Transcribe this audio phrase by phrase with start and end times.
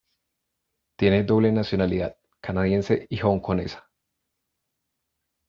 [0.97, 3.87] Tiene doble nacionalidad, canadiense y hongkonesa.